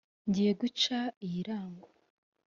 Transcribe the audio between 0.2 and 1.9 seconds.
ngiye guca iy’ irango